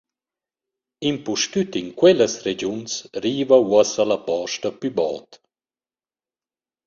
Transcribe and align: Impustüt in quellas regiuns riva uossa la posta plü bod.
Impustüt 1.09 1.71
in 1.81 1.87
quellas 1.99 2.35
regiuns 2.47 2.91
riva 3.25 3.57
uossa 3.69 4.03
la 4.11 4.19
posta 4.27 4.69
plü 4.79 4.89
bod. 4.99 5.27